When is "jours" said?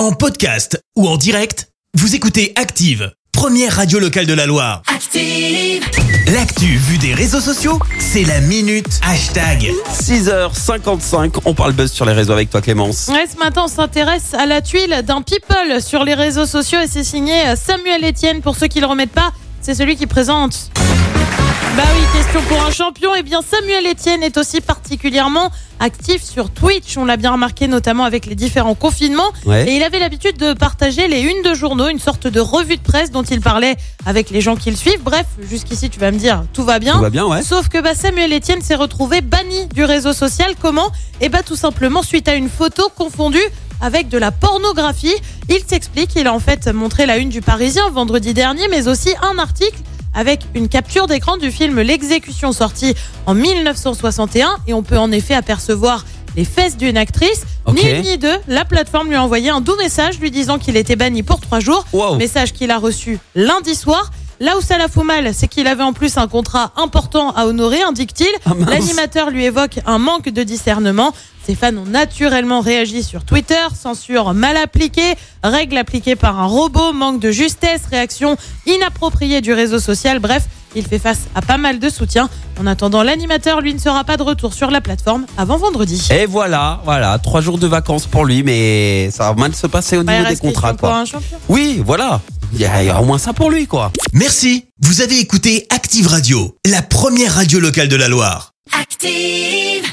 61.60-61.84, 87.40-87.58